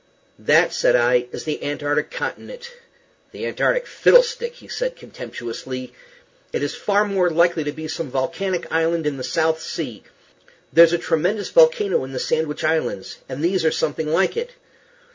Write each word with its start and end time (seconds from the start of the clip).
"That," 0.39 0.73
said 0.73 0.95
I, 0.95 1.27
"is 1.31 1.43
the 1.43 1.63
antarctic 1.63 2.09
continent." 2.09 2.71
"The 3.31 3.45
antarctic 3.45 3.85
fiddlestick," 3.85 4.55
said 4.71 4.93
he, 4.93 4.97
contemptuously. 4.99 5.93
"It 6.51 6.63
is 6.63 6.73
far 6.73 7.05
more 7.05 7.29
likely 7.29 7.63
to 7.65 7.71
be 7.71 7.87
some 7.87 8.09
volcanic 8.09 8.65
island 8.71 9.05
in 9.05 9.17
the 9.17 9.23
South 9.23 9.61
Sea. 9.61 10.01
There's 10.73 10.93
a 10.93 10.97
tremendous 10.97 11.51
volcano 11.51 12.03
in 12.03 12.13
the 12.13 12.19
Sandwich 12.19 12.63
Islands, 12.63 13.19
and 13.29 13.43
these 13.43 13.63
are 13.63 13.69
something 13.71 14.07
like 14.11 14.35
it." 14.35 14.53